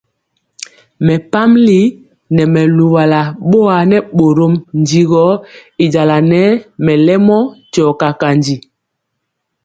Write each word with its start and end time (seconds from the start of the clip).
Mɛpamili 1.05 1.79
nɛ 2.35 2.43
mɛ 2.53 2.61
luwala 2.77 3.19
bɔa 3.49 3.75
nɛ 3.91 3.97
bórɔm 4.17 4.53
ndi 4.79 5.01
gɔ 5.11 5.23
y 5.83 5.85
jala 5.93 6.17
nɛ 6.31 6.41
mɛlɛmɔ 6.85 7.37
tiɔ 7.71 7.89
kakanji. 7.99 8.55